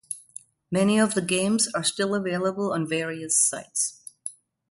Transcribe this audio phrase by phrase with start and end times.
[0.71, 3.99] Many of the games are still available on various sites.